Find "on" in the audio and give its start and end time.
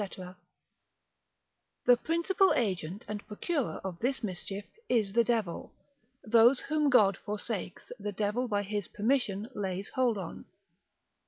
10.17-10.45